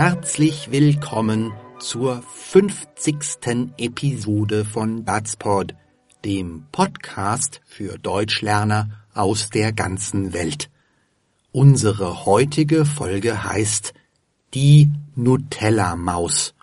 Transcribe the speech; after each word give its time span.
Herzlich 0.00 0.70
willkommen 0.70 1.52
zur 1.80 2.22
50. 2.22 3.72
Episode 3.78 4.64
von 4.64 5.04
Datsport, 5.04 5.74
dem 6.24 6.66
Podcast 6.70 7.60
für 7.66 7.98
Deutschlerner 7.98 8.90
aus 9.12 9.50
der 9.50 9.72
ganzen 9.72 10.32
Welt. 10.32 10.70
Unsere 11.50 12.26
heutige 12.26 12.84
Folge 12.84 13.42
heißt 13.42 13.92
Die 14.54 14.92
Nutella-Maus. 15.16 16.54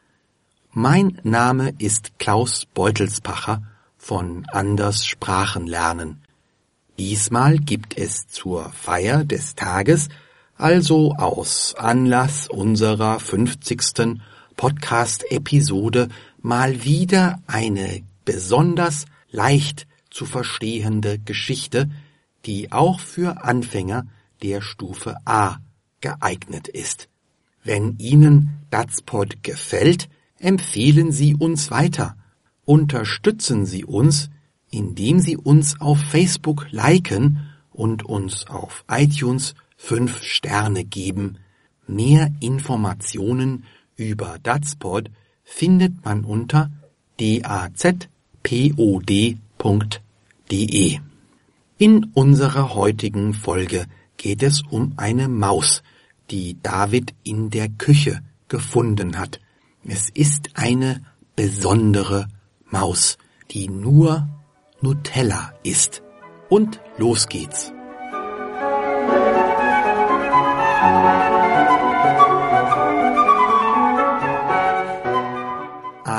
Mein 0.71 1.19
Name 1.23 1.73
ist 1.77 2.17
Klaus 2.17 2.65
Beutelspacher 2.65 3.63
von 3.97 4.45
Anders 4.53 5.05
Sprachenlernen. 5.05 6.21
Diesmal 6.97 7.57
gibt 7.57 7.97
es 7.97 8.29
zur 8.29 8.71
Feier 8.71 9.25
des 9.25 9.55
Tages, 9.55 10.07
also 10.57 11.13
aus 11.15 11.75
Anlass 11.77 12.47
unserer 12.47 13.19
50. 13.19 14.19
Podcast-Episode, 14.55 16.07
mal 16.41 16.83
wieder 16.85 17.39
eine 17.45 18.03
besonders 18.23 19.05
leicht 19.29 19.85
zu 20.09 20.25
verstehende 20.25 21.19
Geschichte, 21.19 21.89
die 22.45 22.71
auch 22.71 22.99
für 22.99 23.43
Anfänger 23.43 24.07
der 24.43 24.61
Stufe 24.61 25.15
A 25.25 25.57
geeignet 25.99 26.67
ist. 26.67 27.09
Wenn 27.63 27.97
Ihnen 27.97 28.61
Datspot 28.69 29.43
gefällt, 29.43 30.07
empfehlen 30.39 31.11
Sie 31.11 31.35
uns 31.35 31.69
weiter. 31.69 32.15
Unterstützen 32.63 33.65
Sie 33.65 33.83
uns, 33.83 34.29
indem 34.69 35.19
Sie 35.19 35.35
uns 35.35 35.81
auf 35.81 35.99
Facebook 35.99 36.67
liken 36.71 37.49
und 37.71 38.03
uns 38.03 38.47
auf 38.47 38.85
iTunes 38.89 39.55
fünf 39.75 40.23
Sterne 40.23 40.83
geben. 40.83 41.37
Mehr 41.87 42.31
Informationen 42.39 43.65
über 43.95 44.37
Datspod 44.41 45.11
findet 45.43 46.03
man 46.03 46.25
unter 46.25 46.71
dazpod.de. 47.19 47.99
In 51.77 52.05
unserer 52.13 52.73
heutigen 52.73 53.33
Folge 53.33 53.85
geht 54.17 54.43
es 54.43 54.61
um 54.61 54.93
eine 54.97 55.27
Maus, 55.27 55.83
die 56.31 56.57
David 56.61 57.13
in 57.23 57.49
der 57.49 57.69
Küche 57.69 58.21
gefunden 58.47 59.17
hat. 59.17 59.39
Es 59.83 60.09
ist 60.09 60.51
eine 60.55 61.03
besondere 61.35 62.27
Maus, 62.65 63.17
die 63.51 63.67
nur 63.69 64.27
Nutella 64.81 65.53
isst. 65.63 66.01
Und 66.49 66.79
los 66.97 67.27
geht's. 67.27 67.74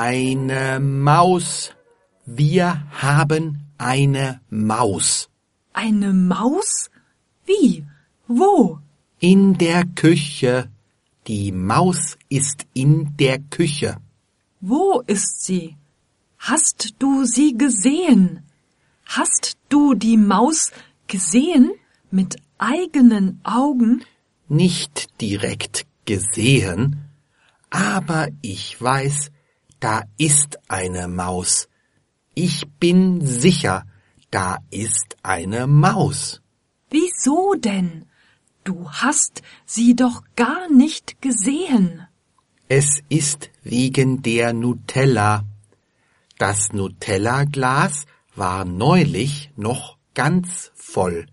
Eine 0.09 0.79
Maus. 0.79 1.75
Wir 2.27 2.87
haben 2.93 3.45
eine 3.77 4.41
Maus. 4.51 5.29
Eine 5.73 6.13
Maus? 6.13 6.91
Wie? 7.45 7.85
Wo? 8.29 8.79
In 9.19 9.59
der 9.59 9.83
Küche. 9.85 10.71
Die 11.27 11.51
Maus 11.51 12.17
ist 12.29 12.67
in 12.73 13.17
der 13.17 13.41
Küche. 13.41 13.97
Wo 14.61 15.03
ist 15.09 15.45
sie? 15.45 15.75
Hast 16.39 16.95
du 17.01 17.25
sie 17.25 17.59
gesehen? 17.59 18.45
Hast 19.07 19.59
du 19.69 19.95
die 19.95 20.19
Maus 20.19 20.71
gesehen 21.09 21.73
mit 22.13 22.37
eigenen 22.59 23.41
Augen? 23.43 24.05
Nicht 24.47 25.21
direkt 25.21 25.85
gesehen, 26.05 27.09
aber 27.71 28.29
ich 28.41 28.81
weiß, 28.81 29.33
da 29.81 30.03
ist 30.19 30.59
eine 30.69 31.09
Maus. 31.09 31.69
Ich 32.35 32.69
bin 32.81 33.25
sicher, 33.25 33.85
da 34.31 34.59
ist 34.71 35.17
eine 35.23 35.67
Maus. 35.67 36.43
Wieso 36.91 37.55
denn? 37.55 38.07
Du 38.65 38.91
hast 38.91 39.43
sie 39.65 39.95
doch 39.95 40.23
gar 40.35 40.71
nicht 40.71 41.21
gesehen. 41.23 42.07
Es 42.69 43.01
ist 43.09 43.51
wegen 43.63 44.23
der 44.23 44.53
Nutella. 44.53 45.45
Das 46.37 46.73
Nutella-Glas 46.73 48.07
war 48.35 48.65
neulich 48.65 49.51
noch 49.57 49.99
ganz 50.15 50.73
voll. 50.75 51.27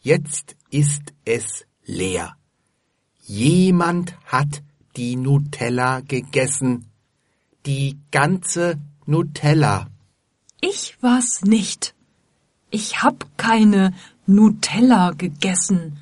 Jetzt 0.00 0.56
ist 0.70 1.12
es 1.24 1.66
leer. 1.84 2.36
Jemand 3.22 4.16
hat 4.24 4.62
die 4.96 5.16
Nutella 5.16 6.00
gegessen. 6.00 6.91
Die 7.66 7.98
ganze 8.10 8.80
Nutella. 9.06 9.88
Ich 10.60 10.96
war's 11.02 11.42
nicht. 11.42 11.94
Ich 12.70 13.02
hab 13.02 13.36
keine 13.36 13.94
Nutella 14.26 15.10
gegessen. 15.10 15.98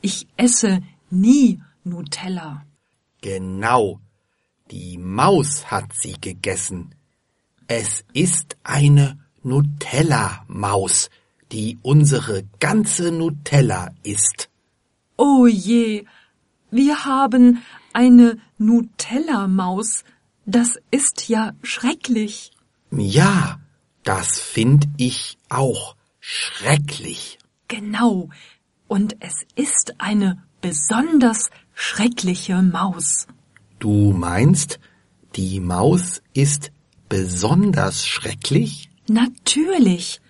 Ich 0.00 0.26
esse 0.36 0.82
nie 1.10 1.60
Nutella. 1.84 2.64
Genau. 3.20 4.00
Die 4.70 4.98
Maus 4.98 5.70
hat 5.70 5.92
sie 5.94 6.14
gegessen. 6.20 6.94
Es 7.66 8.04
ist 8.12 8.56
eine 8.62 9.18
Nutella-Maus, 9.42 11.10
die 11.52 11.78
unsere 11.82 12.44
ganze 12.60 13.10
Nutella 13.10 13.90
isst. 14.02 14.48
Oh 15.16 15.46
je, 15.46 16.04
wir 16.70 17.04
haben 17.04 17.62
eine 17.92 18.38
Nutella-Maus. 18.58 20.04
Das 20.46 20.78
ist 20.90 21.28
ja 21.28 21.52
schrecklich. 21.62 22.52
Ja, 22.90 23.60
das 24.02 24.38
find 24.38 24.86
ich 24.98 25.38
auch 25.48 25.96
schrecklich. 26.20 27.38
Genau. 27.68 28.28
Und 28.86 29.16
es 29.20 29.44
ist 29.54 29.94
eine 29.98 30.42
besonders 30.60 31.50
schreckliche 31.74 32.62
Maus. 32.62 33.26
Du 33.78 34.12
meinst, 34.12 34.78
die 35.36 35.60
Maus 35.60 36.22
ist 36.32 36.70
besonders 37.08 38.06
schrecklich? 38.06 38.90
Natürlich. 39.08 40.20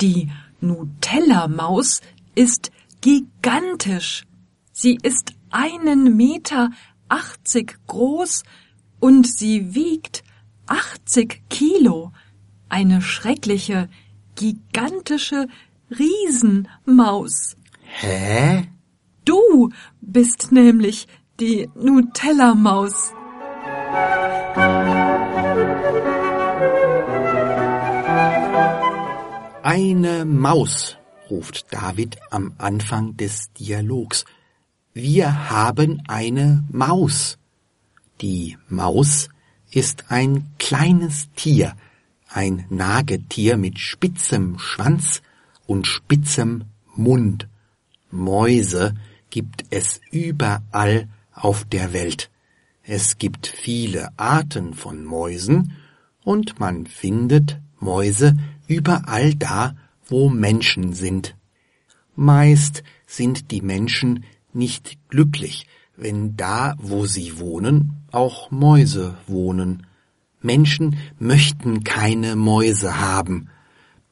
Die 0.00 0.30
Nutella-Maus 0.60 2.00
ist 2.34 2.70
gigantisch. 3.00 4.24
Sie 4.72 4.98
ist 5.02 5.34
einen 5.50 6.16
Meter 6.16 6.70
achtzig 7.08 7.78
groß 7.86 8.42
und 9.04 9.26
sie 9.26 9.74
wiegt 9.74 10.24
achtzig 10.66 11.42
Kilo. 11.50 12.12
Eine 12.70 13.02
schreckliche, 13.02 13.90
gigantische 14.34 15.46
Riesenmaus. 15.90 17.54
Hä? 17.82 18.66
Du 19.26 19.68
bist 20.00 20.52
nämlich 20.52 21.06
die 21.38 21.68
Nutella-Maus. 21.74 23.12
Eine 29.62 30.24
Maus, 30.24 30.96
ruft 31.28 31.66
David 31.74 32.16
am 32.30 32.54
Anfang 32.56 33.18
des 33.18 33.52
Dialogs. 33.52 34.24
Wir 34.94 35.50
haben 35.50 36.02
eine 36.08 36.64
Maus. 36.72 37.36
Die 38.20 38.56
Maus 38.68 39.28
ist 39.70 40.10
ein 40.10 40.50
kleines 40.58 41.28
Tier, 41.34 41.74
ein 42.28 42.64
Nagetier 42.70 43.56
mit 43.56 43.78
spitzem 43.78 44.58
Schwanz 44.58 45.22
und 45.66 45.86
spitzem 45.86 46.64
Mund. 46.94 47.48
Mäuse 48.10 48.94
gibt 49.30 49.64
es 49.70 50.00
überall 50.12 51.08
auf 51.32 51.64
der 51.64 51.92
Welt. 51.92 52.30
Es 52.84 53.18
gibt 53.18 53.46
viele 53.48 54.16
Arten 54.16 54.74
von 54.74 55.04
Mäusen 55.04 55.72
und 56.22 56.60
man 56.60 56.86
findet 56.86 57.60
Mäuse 57.80 58.36
überall 58.68 59.34
da, 59.34 59.74
wo 60.06 60.28
Menschen 60.28 60.92
sind. 60.92 61.34
Meist 62.14 62.84
sind 63.06 63.50
die 63.50 63.62
Menschen 63.62 64.24
nicht 64.52 64.98
glücklich, 65.08 65.66
wenn 65.96 66.36
da, 66.36 66.74
wo 66.78 67.06
sie 67.06 67.38
wohnen, 67.38 68.04
auch 68.10 68.50
Mäuse 68.50 69.16
wohnen. 69.26 69.86
Menschen 70.40 70.96
möchten 71.18 71.84
keine 71.84 72.36
Mäuse 72.36 73.00
haben. 73.00 73.48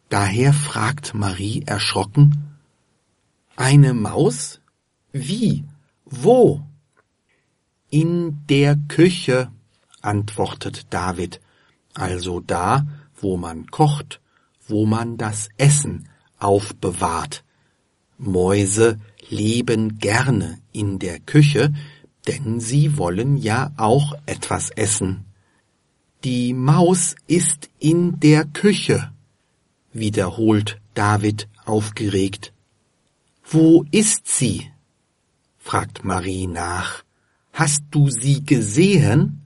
Daher 0.09 0.53
fragt 0.53 1.15
Marie 1.15 1.63
erschrocken, 1.67 2.53
eine 3.57 3.95
Maus? 3.95 4.61
Wie? 5.13 5.65
Wo? 6.05 6.63
In 7.91 8.47
der 8.49 8.77
Küche, 8.89 9.51
antwortet 10.01 10.87
David, 10.91 11.41
also 11.95 12.41
da, 12.41 12.87
wo 13.15 13.37
man 13.37 13.67
kocht, 13.67 14.21
wo 14.67 14.87
man 14.87 15.17
das 15.17 15.49
Essen 15.59 16.09
aufbewahrt. 16.39 17.45
Mäuse 18.19 18.99
leben 19.29 19.99
gerne 19.99 20.59
in 20.73 20.99
der 20.99 21.19
Küche, 21.21 21.73
denn 22.27 22.61
sie 22.61 22.97
wollen 22.99 23.37
ja 23.37 23.73
auch 23.77 24.15
etwas 24.27 24.71
essen. 24.71 25.25
Die 26.25 26.55
Maus 26.55 27.17
ist 27.27 27.69
in 27.79 28.21
der 28.21 28.45
Küche, 28.45 29.13
wiederholt 29.93 30.81
David 30.95 31.49
aufgeregt. 31.65 32.53
Wo 33.45 33.85
ist 33.91 34.29
sie? 34.29 34.71
fragt 35.59 36.05
Marie 36.05 36.47
nach. 36.47 37.03
Hast 37.53 37.85
du 37.91 38.09
sie 38.09 38.45
gesehen? 38.45 39.43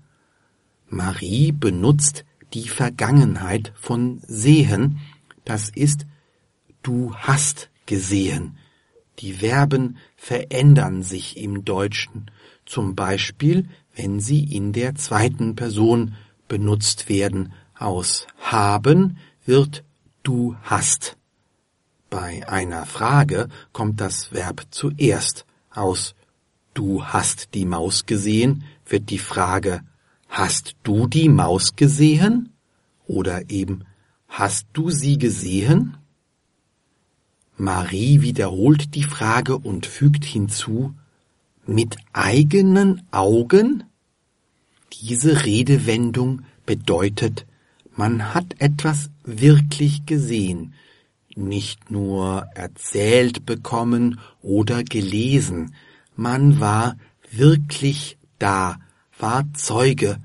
Marie 0.89 1.53
benutzt 1.53 2.25
die 2.55 2.69
Vergangenheit 2.69 3.73
von 3.77 4.21
sehen, 4.27 5.01
das 5.45 5.69
ist 5.71 6.07
du 6.83 7.15
hast 7.15 7.71
gesehen. 7.87 8.57
Die 9.19 9.35
Verben 9.35 9.97
verändern 10.17 11.03
sich 11.03 11.37
im 11.37 11.65
Deutschen, 11.65 12.31
zum 12.65 12.95
Beispiel 12.95 13.69
wenn 13.95 14.21
sie 14.21 14.45
in 14.45 14.73
der 14.73 14.95
zweiten 14.95 15.57
Person 15.57 16.15
benutzt 16.49 17.09
werden. 17.09 17.53
Aus 17.79 18.27
haben 18.39 19.19
wird 19.45 19.85
du 20.23 20.55
hast. 20.63 21.17
Bei 22.11 22.49
einer 22.49 22.87
Frage 22.87 23.49
kommt 23.73 24.01
das 24.01 24.33
Verb 24.33 24.67
zuerst. 24.71 25.47
Aus 25.71 26.15
du 26.75 27.05
hast 27.05 27.55
die 27.55 27.65
Maus 27.65 28.07
gesehen 28.07 28.65
wird 28.87 29.11
die 29.11 29.19
Frage 29.19 29.81
Hast 30.29 30.77
du 30.83 31.07
die 31.07 31.29
Maus 31.29 31.77
gesehen? 31.77 32.53
Oder 33.07 33.51
eben 33.51 33.85
Hast 34.29 34.67
du 34.73 34.91
sie 34.91 35.19
gesehen? 35.19 35.97
Marie 37.59 38.21
wiederholt 38.21 38.95
die 38.95 39.03
Frage 39.03 39.57
und 39.57 39.87
fügt 39.87 40.25
hinzu 40.25 40.95
Mit 41.67 41.97
eigenen 42.13 43.03
Augen? 43.11 43.85
Diese 45.03 45.45
Redewendung 45.45 46.43
bedeutet, 46.67 47.47
man 47.97 48.35
hat 48.35 48.57
etwas 48.59 49.11
wirklich 49.25 50.05
gesehen, 50.05 50.75
nicht 51.35 51.91
nur 51.91 52.47
erzählt 52.55 53.47
bekommen 53.47 54.21
oder 54.43 54.85
gelesen, 54.85 55.75
man 56.15 56.61
war 56.61 56.97
wirklich 57.31 58.19
da, 58.39 58.79
war 59.19 59.45
Zeuge, 59.55 60.19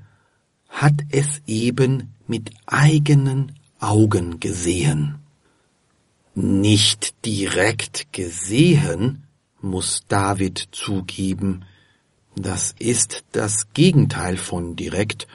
hat 0.68 0.94
es 1.10 1.42
eben 1.46 2.14
mit 2.26 2.50
eigenen 2.66 3.52
Augen 3.78 4.38
gesehen. 4.38 5.21
Nicht 6.34 7.26
direkt 7.26 8.10
gesehen, 8.12 9.24
muss 9.60 10.04
David 10.08 10.68
zugeben, 10.72 11.66
das 12.34 12.74
ist 12.78 13.24
das 13.32 13.74
Gegenteil 13.74 14.38
von 14.38 14.74
direkt, 14.74 15.26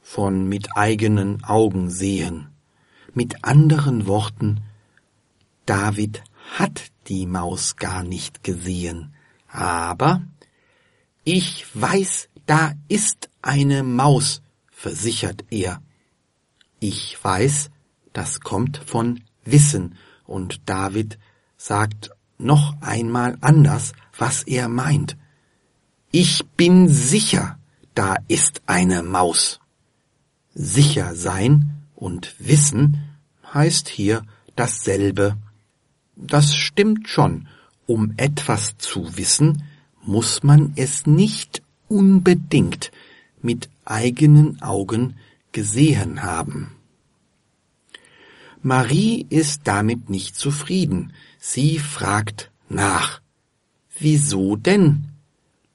von 0.00 0.48
mit 0.48 0.76
eigenen 0.76 1.42
Augen 1.42 1.90
sehen. 1.90 2.48
Mit 3.14 3.44
anderen 3.44 4.06
Worten, 4.06 4.60
David 5.66 6.22
hat 6.56 6.92
die 7.08 7.26
Maus 7.26 7.74
gar 7.74 8.04
nicht 8.04 8.44
gesehen, 8.44 9.12
aber 9.48 10.22
ich 11.24 11.66
weiß, 11.74 12.28
da 12.46 12.74
ist 12.86 13.28
eine 13.42 13.82
Maus, 13.82 14.40
versichert 14.70 15.44
er. 15.50 15.82
Ich 16.78 17.18
weiß, 17.22 17.70
das 18.12 18.40
kommt 18.40 18.76
von 18.78 19.20
Wissen, 19.44 19.96
und 20.26 20.60
David 20.66 21.18
sagt 21.56 22.10
noch 22.38 22.74
einmal 22.80 23.36
anders, 23.40 23.92
was 24.16 24.42
er 24.42 24.68
meint. 24.68 25.16
Ich 26.10 26.44
bin 26.56 26.88
sicher, 26.88 27.58
da 27.94 28.16
ist 28.28 28.62
eine 28.66 29.02
Maus. 29.02 29.60
Sicher 30.54 31.14
sein 31.14 31.82
und 31.94 32.34
wissen 32.38 32.98
heißt 33.54 33.88
hier 33.88 34.22
dasselbe. 34.56 35.36
Das 36.16 36.54
stimmt 36.54 37.08
schon. 37.08 37.48
Um 37.86 38.14
etwas 38.16 38.76
zu 38.78 39.16
wissen, 39.16 39.64
muss 40.02 40.42
man 40.42 40.72
es 40.76 41.06
nicht 41.06 41.62
unbedingt 41.88 42.92
mit 43.40 43.68
eigenen 43.84 44.62
Augen 44.62 45.16
gesehen 45.52 46.22
haben. 46.22 46.76
Marie 48.62 49.26
ist 49.28 49.62
damit 49.64 50.08
nicht 50.08 50.36
zufrieden. 50.36 51.12
Sie 51.38 51.78
fragt 51.78 52.50
nach. 52.68 53.20
Wieso 53.98 54.56
denn? 54.56 55.08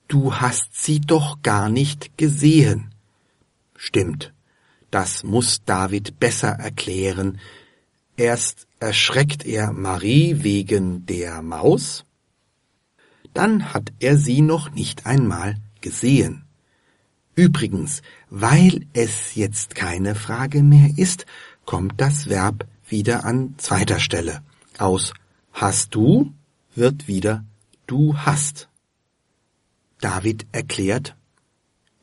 Du 0.07 0.35
hast 0.35 0.69
sie 0.73 1.01
doch 1.01 1.41
gar 1.41 1.69
nicht 1.69 2.17
gesehen. 2.17 2.91
Stimmt, 3.75 4.33
das 4.89 5.23
muss 5.23 5.63
David 5.65 6.19
besser 6.19 6.49
erklären. 6.49 7.39
Erst 8.15 8.67
erschreckt 8.79 9.45
er 9.45 9.73
Marie 9.73 10.43
wegen 10.43 11.05
der 11.05 11.41
Maus, 11.41 12.05
dann 13.33 13.73
hat 13.73 13.93
er 13.99 14.17
sie 14.17 14.41
noch 14.41 14.71
nicht 14.71 15.05
einmal 15.05 15.57
gesehen. 15.81 16.45
Übrigens, 17.35 18.01
weil 18.31 18.87
es 18.93 19.35
jetzt 19.35 19.75
keine 19.75 20.15
Frage 20.15 20.63
mehr 20.63 20.89
ist, 20.97 21.27
kommt 21.65 22.01
das 22.01 22.29
Verb 22.29 22.65
wieder 22.87 23.25
an 23.25 23.55
zweiter 23.57 23.99
Stelle. 23.99 24.41
Aus 24.77 25.13
hast 25.51 25.95
du 25.95 26.33
wird 26.77 27.07
wieder 27.07 27.43
du 27.87 28.15
hast. 28.15 28.69
David 29.99 30.45
erklärt, 30.51 31.15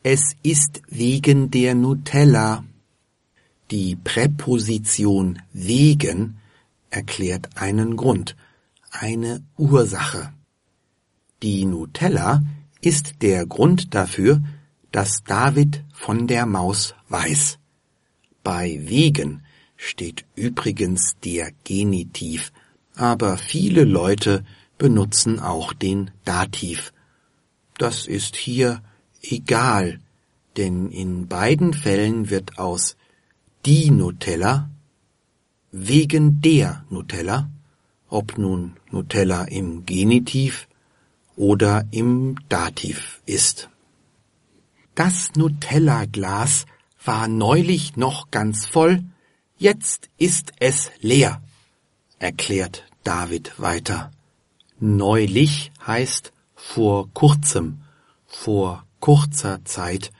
es 0.03 0.35
ist 0.43 0.83
wegen 0.89 1.51
der 1.51 1.75
Nutella. 1.75 2.65
Die 3.71 3.97
Präposition 3.97 5.41
wegen 5.53 6.39
erklärt 6.91 7.57
einen 7.57 7.97
Grund, 7.97 8.37
eine 8.91 9.43
Ursache. 9.57 10.33
Die 11.43 11.65
Nutella 11.65 12.43
ist 12.81 13.23
der 13.23 13.47
Grund 13.47 13.95
dafür, 13.95 14.43
dass 14.91 15.23
David 15.25 15.85
von 15.93 16.27
der 16.27 16.47
Maus 16.47 16.95
weiß. 17.09 17.59
Bei 18.43 18.79
wegen 18.83 19.44
steht 19.77 20.25
übrigens 20.35 21.17
der 21.25 21.51
Genitiv, 21.65 22.53
aber 22.97 23.37
viele 23.37 23.85
Leute 23.85 24.45
benutzen 24.79 25.41
auch 25.41 25.73
den 25.73 26.11
Dativ. 26.25 26.93
Das 27.79 28.07
ist 28.07 28.37
hier 28.37 28.83
egal, 29.23 30.01
denn 30.57 30.91
in 30.91 31.27
beiden 31.27 31.75
Fällen 31.75 32.31
wird 32.31 32.59
aus 32.59 32.97
die 33.67 33.91
Nutella 33.91 34.71
wegen 35.73 36.41
der 36.41 36.85
Nutella, 36.91 37.51
ob 38.09 38.39
nun 38.39 38.77
Nutella 38.91 39.45
im 39.45 39.85
Genitiv 39.87 40.69
oder 41.37 41.85
im 41.91 42.37
Dativ 42.49 43.21
ist. 43.27 43.71
Das 44.95 45.33
Nutella-Glas 45.35 46.67
war 47.05 47.27
neulich 47.27 47.97
noch 47.97 48.31
ganz 48.31 48.67
voll, 48.67 49.03
jetzt 49.65 50.11
ist 50.19 50.53
es 50.59 50.91
leer, 51.01 51.41
erklärt 52.19 52.85
David 53.03 53.59
weiter. 53.59 54.11
Neulich 54.79 55.73
heißt 55.87 56.35
vor 56.55 57.09
kurzem, 57.15 57.81
vor 58.27 58.85
kurzer 59.01 59.65
Zeit, 59.65 60.13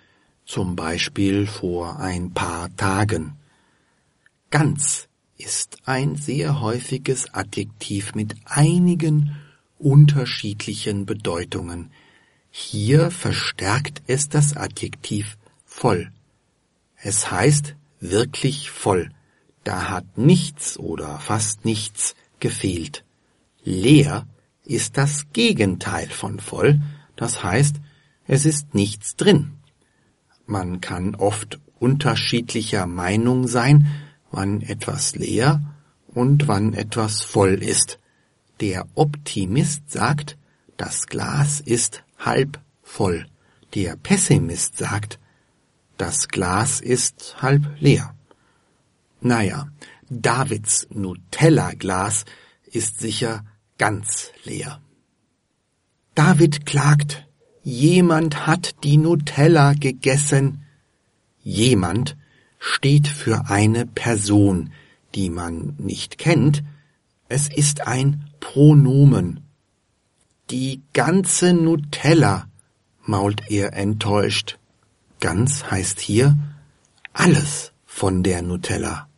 zum 0.47 0.77
Beispiel 0.77 1.47
vor 1.47 1.99
ein 1.99 2.33
paar 2.33 2.75
Tagen. 2.77 3.37
Ganz 4.49 5.09
ist 5.37 5.77
ein 5.85 6.17
sehr 6.17 6.63
häufiges 6.63 7.35
Adjektiv 7.35 8.15
mit 8.15 8.37
einigen 8.47 9.37
unterschiedlichen 9.79 11.05
Bedeutungen. 11.05 11.91
Hier 12.51 13.11
verstärkt 13.11 14.03
es 14.07 14.31
das 14.31 14.57
Adjektiv 14.57 15.37
voll. 15.67 16.11
Es 16.97 17.31
heißt 17.31 17.75
wirklich 18.01 18.71
voll. 18.71 19.11
Da 19.65 19.89
hat 19.89 20.19
nichts 20.19 20.79
oder 20.79 21.19
fast 21.19 21.65
nichts 21.65 22.15
gefehlt. 22.39 23.05
Leer 23.65 24.27
ist 24.65 24.97
das 24.99 25.27
Gegenteil 25.33 26.09
von 26.09 26.39
voll, 26.39 26.81
das 27.17 27.43
heißt, 27.43 27.77
es 28.27 28.47
ist 28.47 28.75
nichts 28.75 29.17
drin. 29.17 29.53
Man 30.47 30.81
kann 30.81 31.15
oft 31.15 31.61
unterschiedlicher 31.79 32.87
Meinung 32.87 33.49
sein, 33.49 33.87
wann 34.31 34.61
etwas 34.61 35.17
leer 35.17 35.63
und 36.09 36.49
wann 36.49 36.75
etwas 36.75 37.23
voll 37.23 37.55
ist. 37.63 37.99
Der 38.61 38.87
Optimist 38.95 39.91
sagt, 39.91 40.37
das 40.77 41.07
Glas 41.07 41.61
ist 41.61 42.05
halb 42.19 42.61
voll. 42.83 43.27
Der 43.75 43.97
Pessimist 43.97 44.79
sagt, 44.79 45.19
das 45.97 46.29
Glas 46.29 46.81
ist 46.81 47.37
halb 47.43 47.63
leer. 47.81 48.14
Naja, 49.27 49.69
Davids 50.11 50.87
Nutella-Glas 50.91 52.27
ist 52.67 53.01
sicher 53.01 53.43
ganz 53.79 54.33
leer. 54.45 54.83
David 56.15 56.67
klagt, 56.67 57.27
jemand 57.63 58.47
hat 58.47 58.85
die 58.85 58.99
Nutella 58.99 59.73
gegessen. 59.73 60.67
Jemand 61.43 62.19
steht 62.59 63.09
für 63.09 63.49
eine 63.49 63.87
Person, 63.87 64.75
die 65.15 65.31
man 65.31 65.75
nicht 65.79 66.19
kennt. 66.19 66.63
Es 67.31 67.49
ist 67.49 67.87
ein 67.87 68.29
Pronomen. 68.41 69.41
Die 70.51 70.83
ganze 70.93 71.55
Nutella, 71.55 72.47
mault 73.01 73.51
er 73.51 73.73
enttäuscht. 73.73 74.59
Ganz 75.21 75.71
heißt 75.71 75.99
hier 76.01 76.37
alles 77.15 77.73
von 77.87 78.23
der 78.23 78.43
Nutella. 78.43 79.09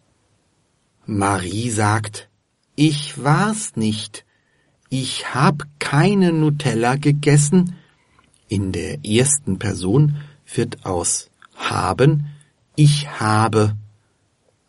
Marie 1.07 1.71
sagt, 1.71 2.29
ich 2.75 3.23
war's 3.23 3.77
nicht. 3.77 4.25
Ich 4.91 5.35
hab 5.35 5.67
keine 5.79 6.33
Nutella 6.33 6.97
gegessen. 6.97 7.77
In 8.49 8.73
der 8.73 9.05
ersten 9.05 9.59
Person 9.59 10.17
wird 10.55 10.85
aus 10.85 11.31
haben 11.57 12.27
ich 12.77 13.09
habe. 13.19 13.75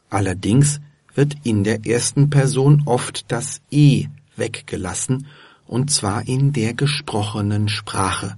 Allerdings 0.09 0.79
wird 1.13 1.35
in 1.43 1.63
der 1.63 1.85
ersten 1.85 2.29
Person 2.29 2.83
oft 2.85 3.31
das 3.31 3.61
e 3.69 4.07
weggelassen, 4.35 5.27
und 5.65 5.91
zwar 5.91 6.27
in 6.27 6.53
der 6.53 6.73
gesprochenen 6.73 7.67
Sprache. 7.67 8.37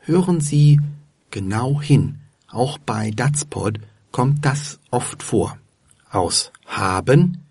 Hören 0.00 0.40
Sie 0.40 0.80
genau 1.30 1.80
hin. 1.80 2.20
Auch 2.48 2.78
bei 2.78 3.10
Datsport 3.10 3.78
kommt 4.10 4.44
das 4.46 4.80
oft 4.90 5.22
vor. 5.22 5.58
Aus 6.10 6.52
haben 6.66 7.42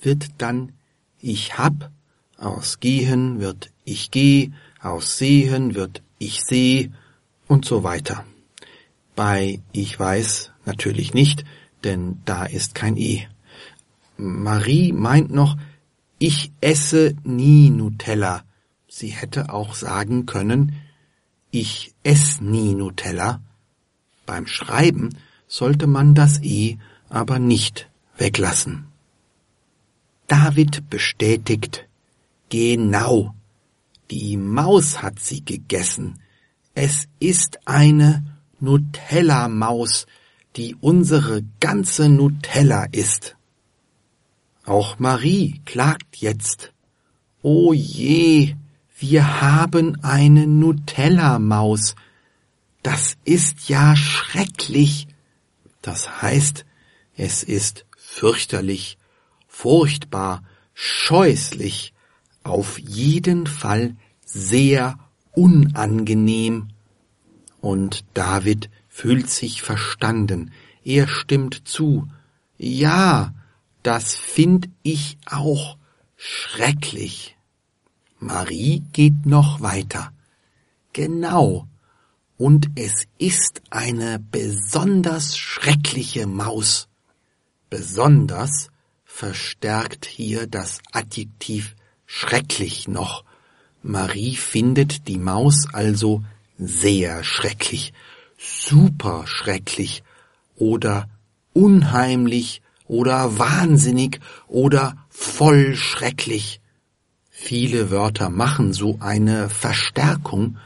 wird 0.00 0.28
dann 0.38 0.72
ich 1.20 1.58
hab, 1.58 1.90
aus 2.36 2.80
gehen 2.80 3.40
wird 3.40 3.70
ich 3.84 4.10
geh, 4.10 4.50
aus 4.80 5.18
sehen 5.18 5.74
wird 5.74 6.02
ich 6.18 6.42
seh 6.42 6.90
und 7.46 7.64
so 7.64 7.82
weiter. 7.82 8.24
Bei 9.14 9.60
ich 9.72 9.98
weiß 9.98 10.52
natürlich 10.64 11.14
nicht, 11.14 11.44
denn 11.84 12.20
da 12.24 12.44
ist 12.44 12.74
kein 12.74 12.96
e. 12.96 13.26
Marie 14.16 14.92
meint 14.92 15.30
noch, 15.30 15.56
ich 16.18 16.52
esse 16.60 17.14
nie 17.24 17.70
Nutella. 17.70 18.44
Sie 18.88 19.08
hätte 19.08 19.52
auch 19.52 19.74
sagen 19.74 20.26
können, 20.26 20.74
ich 21.50 21.94
ess 22.02 22.40
nie 22.40 22.74
Nutella. 22.74 23.40
Beim 24.26 24.46
Schreiben 24.46 25.10
sollte 25.48 25.86
man 25.86 26.14
das 26.14 26.42
E 26.42 26.78
aber 27.08 27.38
nicht 27.38 27.89
weglassen. 28.20 28.86
David 30.28 30.88
bestätigt, 30.88 31.88
genau, 32.48 33.34
die 34.10 34.36
Maus 34.36 35.02
hat 35.02 35.18
sie 35.18 35.44
gegessen. 35.44 36.20
Es 36.74 37.08
ist 37.18 37.66
eine 37.66 38.24
Nutella-Maus, 38.60 40.06
die 40.56 40.76
unsere 40.80 41.42
ganze 41.58 42.08
Nutella 42.08 42.84
ist. 42.92 43.36
Auch 44.64 44.98
Marie 44.98 45.60
klagt 45.64 46.16
jetzt. 46.16 46.72
O 47.42 47.72
je, 47.72 48.54
wir 48.98 49.40
haben 49.40 50.04
eine 50.04 50.46
Nutella-Maus. 50.46 51.96
Das 52.82 53.16
ist 53.24 53.68
ja 53.68 53.96
schrecklich. 53.96 55.08
Das 55.82 56.22
heißt, 56.22 56.66
es 57.16 57.42
ist 57.42 57.86
fürchterlich, 58.10 58.98
furchtbar, 59.46 60.42
scheußlich, 60.74 61.94
auf 62.42 62.78
jeden 62.78 63.46
Fall 63.46 63.96
sehr 64.24 64.98
unangenehm. 65.32 66.68
Und 67.60 68.04
David 68.14 68.68
fühlt 68.88 69.30
sich 69.30 69.62
verstanden. 69.62 70.52
Er 70.84 71.06
stimmt 71.06 71.68
zu. 71.68 72.08
Ja, 72.58 73.32
das 73.82 74.16
find 74.16 74.68
ich 74.82 75.16
auch 75.26 75.76
schrecklich. 76.16 77.36
Marie 78.18 78.82
geht 78.92 79.24
noch 79.24 79.60
weiter. 79.60 80.12
Genau. 80.92 81.68
Und 82.36 82.70
es 82.74 83.04
ist 83.18 83.62
eine 83.70 84.18
besonders 84.18 85.38
schreckliche 85.38 86.26
Maus. 86.26 86.89
Besonders 87.70 88.70
verstärkt 89.04 90.04
hier 90.04 90.48
das 90.48 90.80
Adjektiv 90.90 91.76
schrecklich 92.04 92.88
noch. 92.88 93.24
Marie 93.80 94.34
findet 94.34 95.06
die 95.06 95.18
Maus 95.18 95.68
also 95.72 96.24
sehr 96.58 97.22
schrecklich, 97.22 97.92
super 98.36 99.26
schrecklich 99.26 100.02
oder 100.56 101.08
unheimlich 101.52 102.60
oder 102.88 103.38
wahnsinnig 103.38 104.18
oder 104.48 104.96
voll 105.08 105.76
schrecklich. 105.76 106.60
Viele 107.30 107.92
Wörter 107.92 108.30
machen 108.30 108.72
so 108.72 108.98
eine 108.98 109.48
Verstärkung 109.48 110.58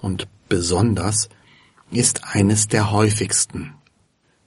und 0.00 0.26
besonders 0.48 1.28
ist 1.92 2.24
eines 2.24 2.66
der 2.66 2.90
häufigsten. 2.90 3.77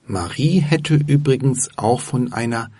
Marie 0.05 0.60
hätte 0.60 0.96
übrigens 0.96 1.70
auch 1.77 2.01
von 2.01 2.34
einer 2.34 2.72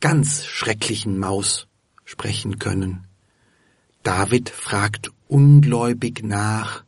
ganz 0.00 0.44
schrecklichen 0.44 1.18
Maus 1.18 1.66
sprechen 2.04 2.58
können. 2.58 3.06
David 4.02 4.48
fragt 4.50 5.10
ungläubig 5.28 6.22
nach. 6.22 6.84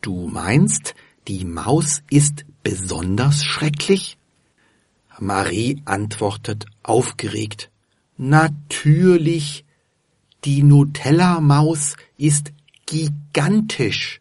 Du 0.00 0.28
meinst, 0.28 0.94
die 1.28 1.44
Maus 1.44 2.02
ist 2.10 2.44
besonders 2.62 3.44
schrecklich? 3.44 4.18
Marie 5.18 5.80
antwortet 5.84 6.66
aufgeregt. 6.82 7.70
Natürlich. 8.16 9.64
Die 10.44 10.62
Nutella-Maus 10.62 11.96
ist 12.18 12.52
gigantisch. 12.86 14.20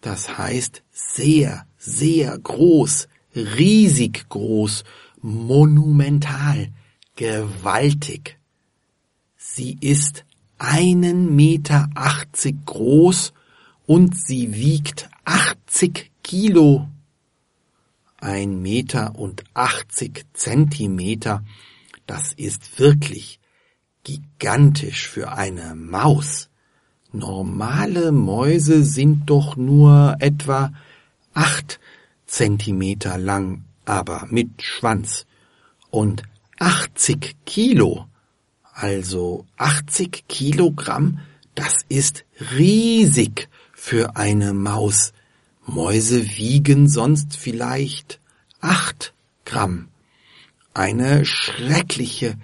Das 0.00 0.36
heißt 0.36 0.82
sehr, 0.90 1.66
sehr 1.78 2.38
groß, 2.38 3.08
riesig 3.38 4.28
groß, 4.28 4.84
monumental, 5.22 6.68
gewaltig. 7.16 8.38
Sie 9.36 9.76
ist 9.80 10.24
einen 10.58 11.34
Meter 11.34 11.88
achtzig 11.94 12.56
groß 12.66 13.32
und 13.86 14.16
sie 14.16 14.54
wiegt 14.54 15.08
achtzig 15.24 16.10
Kilo 16.22 16.88
ein 18.20 18.60
Meter 18.60 19.14
und 19.16 19.44
achtzig 19.54 20.26
Zentimeter, 20.32 21.44
das 22.06 22.32
ist 22.32 22.78
wirklich 22.78 23.40
gigantisch 24.04 25.08
für 25.08 25.32
eine 25.32 25.74
Maus. 25.74 26.48
Normale 27.12 28.12
Mäuse 28.12 28.84
sind 28.84 29.30
doch 29.30 29.56
nur 29.56 30.16
etwa 30.20 30.72
acht 31.32 31.80
Zentimeter 32.28 33.18
lang, 33.18 33.64
aber 33.84 34.26
mit 34.30 34.62
Schwanz. 34.62 35.26
Und 35.90 36.22
achtzig 36.60 37.34
Kilo, 37.44 38.06
also 38.74 39.46
achtzig 39.56 40.24
Kilogramm, 40.28 41.18
das 41.56 41.78
ist 41.88 42.24
riesig 42.56 43.48
für 43.72 44.14
eine 44.14 44.52
Maus. 44.52 45.12
Mäuse 45.66 46.36
wiegen 46.36 46.88
sonst 46.88 47.36
vielleicht 47.36 48.20
acht 48.60 49.12
Gramm. 49.44 49.88
Eine 50.74 51.24
schreckliche, 51.24 52.36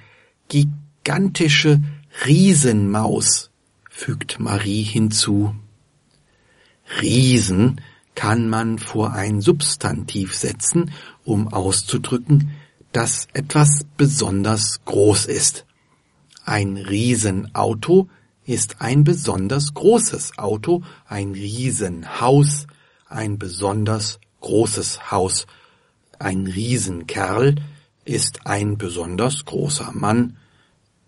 gigantische 0.49 1.81
Riesenmaus, 2.27 3.51
fügt 3.89 4.41
Marie 4.41 4.83
hinzu. 4.83 5.55
Riesen 7.01 7.81
kann 8.15 8.49
man 8.49 8.79
vor 8.79 9.13
ein 9.13 9.41
Substantiv 9.41 10.35
setzen, 10.35 10.93
um 11.25 11.49
auszudrücken, 11.49 12.51
dass 12.93 13.29
etwas 13.33 13.85
besonders 13.97 14.85
groß 14.85 15.27
ist. 15.27 15.67
Ein 16.45 16.77
Riesenauto 16.77 18.09
ist 18.45 18.81
ein 18.81 19.05
besonders 19.05 19.75
großes 19.75 20.39
Auto, 20.39 20.83
ein 21.07 21.33
Riesenhaus 21.33 22.67
ein 23.15 23.39
besonders 23.39 24.19
großes 24.41 25.11
Haus. 25.11 25.47
Ein 26.19 26.47
Riesenkerl 26.47 27.55
ist 28.05 28.47
ein 28.47 28.77
besonders 28.77 29.45
großer 29.45 29.93
Mann. 29.93 30.37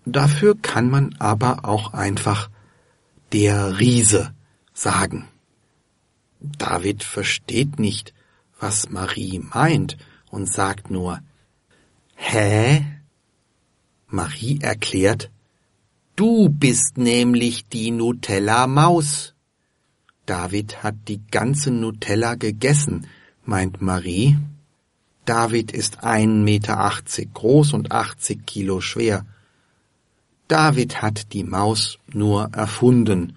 Dafür 0.04 0.56
kann 0.56 0.88
man 0.88 1.14
aber 1.18 1.64
auch 1.64 1.92
einfach 1.92 2.48
der 3.32 3.78
Riese 3.78 4.32
sagen. 4.72 5.26
David 6.40 7.02
versteht 7.02 7.78
nicht, 7.78 8.14
was 8.58 8.90
Marie 8.90 9.38
meint 9.38 9.96
und 10.30 10.50
sagt 10.50 10.90
nur 10.90 11.20
Hä? 12.14 12.84
Marie 14.08 14.58
erklärt, 14.60 15.30
Du 16.16 16.48
bist 16.48 16.96
nämlich 16.96 17.68
die 17.68 17.90
Nutella 17.90 18.66
Maus. 18.66 19.34
David 20.24 20.82
hat 20.82 20.94
die 21.08 21.20
ganze 21.30 21.70
Nutella 21.70 22.36
gegessen, 22.36 23.06
meint 23.44 23.82
Marie. 23.82 24.38
David 25.26 25.72
ist 25.72 26.04
ein 26.04 26.42
Meter 26.42 26.80
achtzig 26.80 27.34
groß 27.34 27.74
und 27.74 27.92
achtzig 27.92 28.46
Kilo 28.46 28.80
schwer. 28.80 29.26
David 30.48 31.02
hat 31.02 31.34
die 31.34 31.44
Maus 31.44 31.98
nur 32.10 32.48
erfunden, 32.54 33.36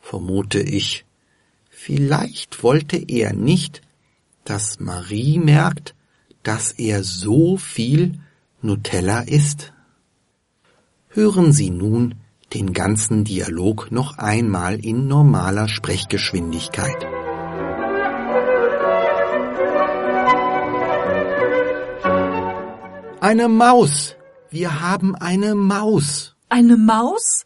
vermute 0.00 0.60
ich. 0.60 1.04
Vielleicht 1.86 2.62
wollte 2.62 2.96
er 2.96 3.34
nicht, 3.34 3.82
dass 4.44 4.80
Marie 4.80 5.38
merkt, 5.38 5.94
dass 6.42 6.72
er 6.72 7.04
so 7.04 7.58
viel 7.58 8.20
Nutella 8.62 9.20
isst. 9.20 9.74
Hören 11.10 11.52
Sie 11.52 11.68
nun 11.68 12.14
den 12.54 12.72
ganzen 12.72 13.24
Dialog 13.24 13.92
noch 13.92 14.16
einmal 14.16 14.82
in 14.82 15.08
normaler 15.08 15.68
Sprechgeschwindigkeit. 15.68 17.04
Eine 23.20 23.48
Maus. 23.48 24.16
Wir 24.48 24.80
haben 24.80 25.14
eine 25.16 25.54
Maus. 25.54 26.34
Eine 26.48 26.78
Maus? 26.78 27.44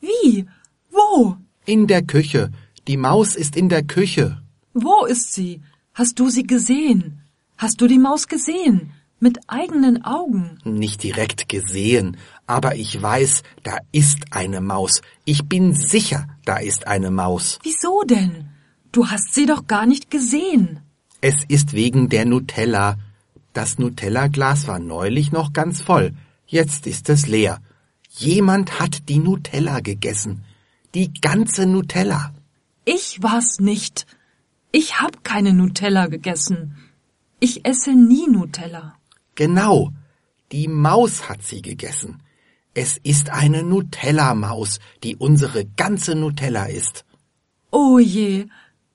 Wie? 0.00 0.46
Wo? 0.90 1.36
In 1.66 1.86
der 1.86 2.00
Küche. 2.00 2.50
Die 2.86 2.98
Maus 2.98 3.34
ist 3.34 3.56
in 3.56 3.70
der 3.70 3.82
Küche. 3.82 4.42
Wo 4.74 5.06
ist 5.06 5.32
sie? 5.32 5.62
Hast 5.94 6.18
du 6.18 6.28
sie 6.28 6.42
gesehen? 6.42 7.22
Hast 7.56 7.80
du 7.80 7.86
die 7.86 7.98
Maus 7.98 8.28
gesehen? 8.28 8.92
Mit 9.20 9.38
eigenen 9.46 10.04
Augen? 10.04 10.58
Nicht 10.64 11.02
direkt 11.02 11.48
gesehen, 11.48 12.18
aber 12.46 12.74
ich 12.74 13.00
weiß, 13.00 13.42
da 13.62 13.78
ist 13.90 14.32
eine 14.32 14.60
Maus. 14.60 15.00
Ich 15.24 15.44
bin 15.48 15.72
sicher, 15.72 16.28
da 16.44 16.58
ist 16.58 16.86
eine 16.86 17.10
Maus. 17.10 17.58
Wieso 17.62 18.02
denn? 18.02 18.50
Du 18.92 19.08
hast 19.08 19.32
sie 19.32 19.46
doch 19.46 19.66
gar 19.66 19.86
nicht 19.86 20.10
gesehen. 20.10 20.80
Es 21.22 21.36
ist 21.48 21.72
wegen 21.72 22.10
der 22.10 22.26
Nutella. 22.26 22.98
Das 23.54 23.78
Nutella-Glas 23.78 24.66
war 24.66 24.78
neulich 24.78 25.32
noch 25.32 25.54
ganz 25.54 25.80
voll. 25.80 26.12
Jetzt 26.46 26.86
ist 26.86 27.08
es 27.08 27.26
leer. 27.26 27.62
Jemand 28.10 28.78
hat 28.78 29.08
die 29.08 29.20
Nutella 29.20 29.80
gegessen. 29.80 30.44
Die 30.94 31.14
ganze 31.14 31.64
Nutella. 31.64 32.33
Ich 32.84 33.22
war's 33.22 33.60
nicht. 33.60 34.06
Ich 34.70 35.00
hab 35.00 35.24
keine 35.24 35.54
Nutella 35.54 36.06
gegessen. 36.06 36.76
Ich 37.40 37.64
esse 37.64 37.92
nie 37.92 38.26
Nutella. 38.28 38.96
Genau. 39.34 39.92
Die 40.52 40.68
Maus 40.68 41.28
hat 41.28 41.42
sie 41.42 41.62
gegessen. 41.62 42.22
Es 42.74 42.98
ist 42.98 43.30
eine 43.30 43.62
Nutella-Maus, 43.62 44.80
die 45.02 45.16
unsere 45.16 45.64
ganze 45.64 46.14
Nutella 46.14 46.66
ist. 46.66 47.04
Oh 47.70 47.98
je, 47.98 48.46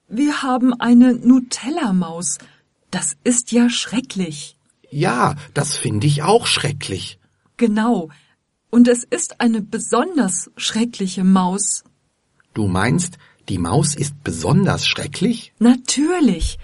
wir 0.08 0.42
haben 0.42 0.72
eine 0.74 1.14
Nutella-Maus. 1.14 2.38
Das 2.90 3.16
ist 3.24 3.52
ja 3.52 3.70
schrecklich. 3.70 4.56
Ja, 4.90 5.36
das 5.54 5.76
finde 5.76 6.06
ich 6.06 6.22
auch 6.22 6.46
schrecklich. 6.46 7.18
Genau. 7.56 8.10
Und 8.70 8.86
es 8.86 9.04
ist 9.04 9.40
eine 9.40 9.62
besonders 9.62 10.50
schreckliche 10.56 11.24
Maus. 11.24 11.84
Du 12.54 12.66
meinst, 12.66 13.18
die 13.50 13.58
Maus 13.58 13.96
ist 13.96 14.22
besonders 14.22 14.86
schrecklich? 14.86 15.52
Natürlich. 15.58 16.58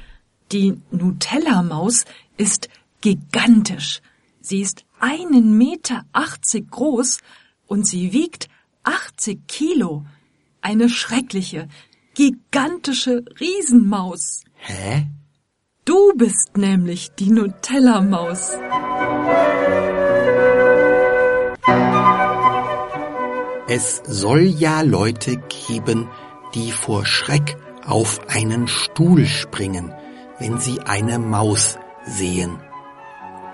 Die 0.53 0.81
Nutella-Maus 0.93 2.05
ist 2.37 2.69
gigantisch. 3.01 4.01
Sie 4.41 4.61
ist 4.61 4.85
einen 5.01 5.59
Meter 5.59 6.05
achtzig 6.13 6.71
groß 6.71 7.19
und 7.67 7.87
sie 7.87 8.13
wiegt 8.13 8.49
80 8.85 9.49
Kilo. 9.49 10.05
Eine 10.61 10.89
schreckliche, 10.89 11.69
gigantische 12.15 13.25
Riesenmaus. 13.41 14.45
Hä? 14.55 15.09
Du 15.85 16.13
bist 16.17 16.57
nämlich 16.57 17.11
die 17.19 17.31
Nutella-Maus. 17.31 18.53
Es 23.69 24.01
soll 24.07 24.43
ja 24.43 24.83
Leute 24.83 25.39
geben, 25.49 26.09
die 26.57 26.73
vor 26.73 27.05
Schreck 27.05 27.57
auf 27.87 28.19
einen 28.29 28.67
Stuhl 28.67 29.27
springen, 29.27 29.93
wenn 30.39 30.59
sie 30.59 30.81
eine 30.81 31.19
Maus 31.19 31.79
sehen. 32.05 32.59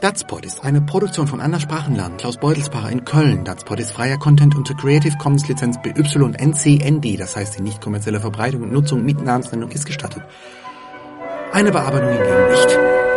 Datspot 0.00 0.44
ist 0.44 0.64
eine 0.64 0.80
Produktion 0.80 1.28
von 1.28 1.40
Anna 1.40 1.60
Sprachenlernen, 1.60 2.16
Klaus 2.16 2.36
Beutelsbacher 2.36 2.90
in 2.90 3.04
Köln. 3.04 3.44
Datspot 3.44 3.78
ist 3.78 3.92
freier 3.92 4.18
Content 4.18 4.56
unter 4.56 4.74
Creative 4.74 5.16
Commons 5.18 5.46
Lizenz 5.46 5.80
BY-NC-ND, 5.80 7.20
das 7.20 7.36
heißt 7.36 7.58
die 7.58 7.62
nicht 7.62 7.80
kommerzielle 7.80 8.18
Verbreitung 8.18 8.62
und 8.62 8.72
Nutzung 8.72 9.04
mit 9.04 9.22
Namensnennung 9.22 9.70
ist 9.70 9.86
gestattet. 9.86 10.24
Eine 11.52 11.70
Bearbeitung 11.70 12.08
hingegen 12.08 12.50
nicht. 12.50 13.07